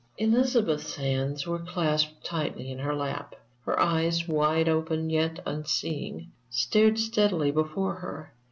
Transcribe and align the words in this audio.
Elizabeth's 0.17 0.95
hands 0.95 1.45
were 1.45 1.59
clasped 1.59 2.23
tightly 2.25 2.71
in 2.71 2.79
her 2.79 2.95
lap, 2.95 3.35
her 3.65 3.79
eyes, 3.79 4.27
wide 4.27 4.67
open 4.67 5.11
yet 5.11 5.37
unseeing, 5.45 6.31
stared 6.49 6.97
steadily 6.97 7.51
before 7.51 7.93
her. 7.97 8.31